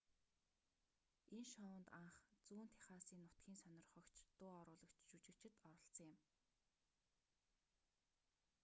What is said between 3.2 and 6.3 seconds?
нутгийн сонирхогч дуу оруулагч жүжигчид оролцсон юм